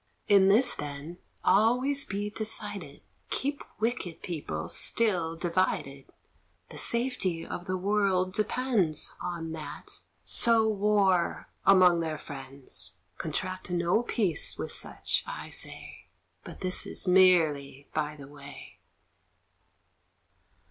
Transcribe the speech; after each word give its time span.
In 0.27 0.47
this, 0.47 0.73
then, 0.73 1.19
always 1.43 2.05
be 2.05 2.31
decided: 2.31 3.03
Keep 3.29 3.61
wicked 3.79 4.23
people 4.23 4.67
still 4.67 5.35
divided; 5.35 6.05
The 6.69 6.79
safety 6.79 7.45
of 7.45 7.65
the 7.67 7.77
world 7.77 8.33
depends 8.33 9.11
On 9.21 9.51
that 9.51 9.99
sow 10.23 10.67
war 10.67 11.49
among 11.67 11.99
their 11.99 12.17
friends; 12.17 12.93
Contract 13.19 13.69
no 13.69 14.01
peace 14.01 14.57
with 14.57 14.71
such, 14.71 15.23
I 15.27 15.51
say, 15.51 16.07
But 16.43 16.61
this 16.61 16.87
is 16.87 17.07
merely 17.07 17.87
by 17.93 18.15
the 18.15 18.27
way. 18.27 18.79